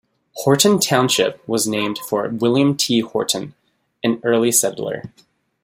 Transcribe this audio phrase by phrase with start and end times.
[0.37, 3.01] Horton Township was named for William T.
[3.01, 3.53] Horton,
[4.03, 5.03] an early settler.